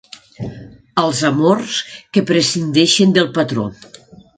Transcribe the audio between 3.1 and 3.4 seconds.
del